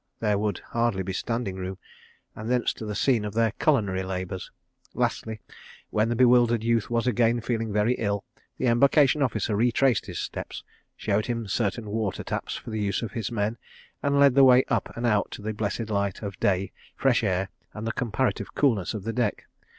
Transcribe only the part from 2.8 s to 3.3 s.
the scene